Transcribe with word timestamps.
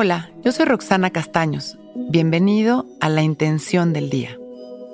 Hola, 0.00 0.30
yo 0.44 0.52
soy 0.52 0.66
Roxana 0.66 1.10
Castaños. 1.10 1.76
Bienvenido 1.96 2.86
a 3.00 3.08
La 3.08 3.22
Intención 3.22 3.92
del 3.92 4.10
Día, 4.10 4.38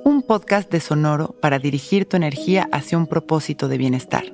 un 0.03 0.23
podcast 0.23 0.73
de 0.73 0.81
Sonoro 0.81 1.37
para 1.43 1.59
dirigir 1.59 2.09
tu 2.09 2.17
energía 2.17 2.71
hacia 2.73 2.97
un 2.97 3.07
propósito 3.07 3.69
de 3.69 3.77
bienestar. 3.77 4.25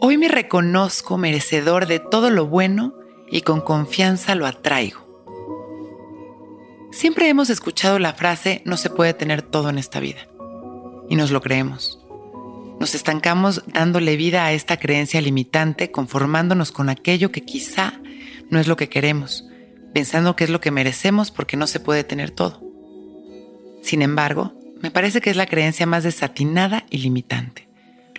Hoy 0.00 0.18
me 0.18 0.26
reconozco 0.26 1.16
merecedor 1.16 1.86
de 1.86 2.00
todo 2.00 2.30
lo 2.30 2.48
bueno 2.48 2.92
y 3.30 3.42
con 3.42 3.60
confianza 3.60 4.34
lo 4.34 4.46
atraigo. 4.46 5.06
Siempre 6.90 7.28
hemos 7.28 7.50
escuchado 7.50 8.00
la 8.00 8.14
frase 8.14 8.62
no 8.64 8.76
se 8.78 8.90
puede 8.90 9.14
tener 9.14 9.42
todo 9.42 9.68
en 9.68 9.78
esta 9.78 10.00
vida. 10.00 10.26
Y 11.08 11.14
nos 11.14 11.30
lo 11.30 11.40
creemos. 11.40 12.04
Nos 12.86 12.94
estancamos 12.94 13.64
dándole 13.66 14.16
vida 14.16 14.46
a 14.46 14.52
esta 14.52 14.76
creencia 14.76 15.20
limitante, 15.20 15.90
conformándonos 15.90 16.70
con 16.70 16.88
aquello 16.88 17.32
que 17.32 17.42
quizá 17.42 17.94
no 18.48 18.60
es 18.60 18.68
lo 18.68 18.76
que 18.76 18.88
queremos, 18.88 19.44
pensando 19.92 20.36
que 20.36 20.44
es 20.44 20.50
lo 20.50 20.60
que 20.60 20.70
merecemos 20.70 21.32
porque 21.32 21.56
no 21.56 21.66
se 21.66 21.80
puede 21.80 22.04
tener 22.04 22.30
todo. 22.30 22.62
Sin 23.82 24.02
embargo, 24.02 24.54
me 24.80 24.92
parece 24.92 25.20
que 25.20 25.30
es 25.30 25.36
la 25.36 25.46
creencia 25.46 25.84
más 25.84 26.04
desatinada 26.04 26.86
y 26.88 26.98
limitante. 26.98 27.68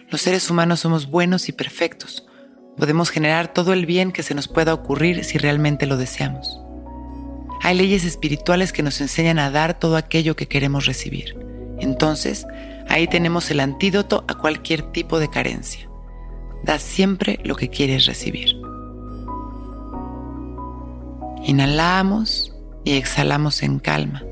Los 0.09 0.23
seres 0.23 0.49
humanos 0.49 0.81
somos 0.81 1.09
buenos 1.09 1.47
y 1.47 1.53
perfectos. 1.53 2.27
Podemos 2.75 3.09
generar 3.09 3.53
todo 3.53 3.71
el 3.71 3.85
bien 3.85 4.11
que 4.11 4.21
se 4.21 4.35
nos 4.35 4.49
pueda 4.49 4.73
ocurrir 4.73 5.23
si 5.23 5.37
realmente 5.37 5.85
lo 5.85 5.95
deseamos. 5.95 6.59
Hay 7.61 7.77
leyes 7.77 8.03
espirituales 8.03 8.73
que 8.73 8.83
nos 8.83 8.99
enseñan 8.99 9.39
a 9.39 9.49
dar 9.49 9.79
todo 9.79 9.95
aquello 9.95 10.35
que 10.35 10.49
queremos 10.49 10.87
recibir. 10.87 11.46
Entonces, 11.79 12.45
Ahí 12.89 13.07
tenemos 13.07 13.51
el 13.51 13.59
antídoto 13.59 14.23
a 14.27 14.35
cualquier 14.35 14.81
tipo 14.81 15.19
de 15.19 15.29
carencia. 15.29 15.89
Da 16.63 16.79
siempre 16.79 17.39
lo 17.43 17.55
que 17.55 17.69
quieres 17.69 18.05
recibir. 18.05 18.55
Inhalamos 21.43 22.55
y 22.83 22.93
exhalamos 22.93 23.63
en 23.63 23.79
calma, 23.79 24.23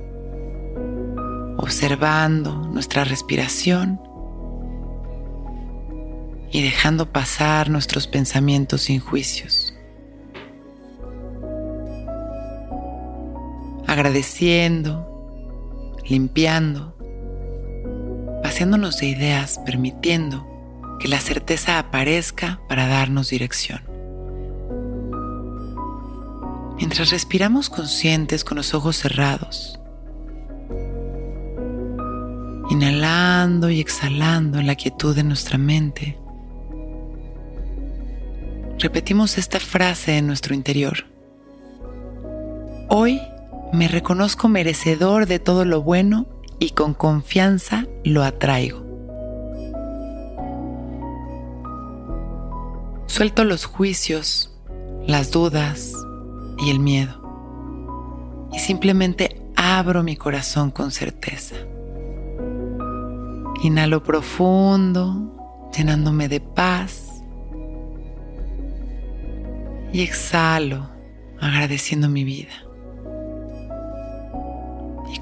observando 1.58 2.67
nuestra 2.67 3.03
respiración 3.03 4.02
y 6.52 6.61
dejando 6.61 7.11
pasar 7.11 7.70
nuestros 7.70 8.08
pensamientos 8.08 8.83
sin 8.83 9.00
juicios. 9.00 9.73
Agradeciendo, 13.88 16.00
limpiando 16.08 16.95
de 18.56 19.08
ideas, 19.08 19.59
permitiendo 19.66 20.48
que 21.00 21.09
la 21.09 21.20
certeza 21.20 21.78
aparezca 21.78 22.61
para 22.70 22.88
darnos 22.88 23.30
dirección. 23.30 23.81
Mientras 26.78 27.11
respiramos 27.11 27.70
conscientes 27.70 28.45
con 28.45 28.56
los 28.56 28.73
ojos 28.73 28.95
cerrados, 28.95 29.78
inhalando 32.70 33.70
y 33.70 33.81
exhalando 33.81 34.58
en 34.59 34.67
la 34.67 34.76
quietud 34.76 35.14
de 35.14 35.23
nuestra 35.23 35.58
mente, 35.58 36.17
repetimos 38.80 39.38
esta 39.38 39.59
frase 39.59 40.17
en 40.17 40.28
nuestro 40.28 40.56
interior. 40.56 41.06
Hoy 42.88 43.20
me 43.73 43.89
reconozco 43.89 44.48
merecedor 44.48 45.26
de 45.26 45.39
todo 45.39 45.66
lo 45.66 45.81
bueno 45.81 46.34
y 46.59 46.72
con 46.72 46.94
confianza 46.94 47.86
lo 48.03 48.23
atraigo. 48.23 48.84
Suelto 53.08 53.44
los 53.44 53.66
juicios, 53.66 54.53
las 55.08 55.31
dudas 55.31 55.94
y 56.58 56.70
el 56.70 56.80
miedo 56.80 57.26
y 58.52 58.60
simplemente 58.60 59.42
abro 59.55 60.04
mi 60.04 60.16
corazón 60.16 60.71
con 60.71 60.92
certeza. 60.92 61.55
Inhalo 63.64 64.04
profundo, 64.04 65.70
llenándome 65.76 66.27
de 66.27 66.39
paz 66.39 67.23
y 69.92 70.02
exhalo 70.02 70.89
agradeciendo 71.39 72.10
mi 72.10 72.23
vida 72.23 72.64